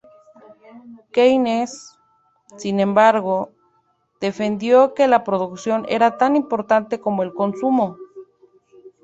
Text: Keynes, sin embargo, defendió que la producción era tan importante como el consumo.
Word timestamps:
Keynes, 1.11 1.99
sin 2.57 2.79
embargo, 2.79 3.51
defendió 4.19 4.95
que 4.95 5.07
la 5.07 5.23
producción 5.23 5.85
era 5.89 6.17
tan 6.17 6.35
importante 6.35 6.99
como 6.99 7.21
el 7.21 7.35
consumo. 7.35 7.97